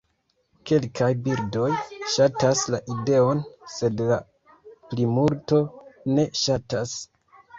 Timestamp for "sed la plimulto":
3.73-5.59